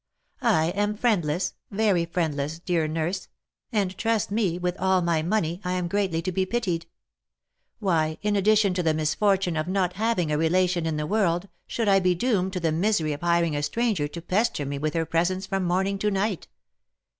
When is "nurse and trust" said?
2.87-4.31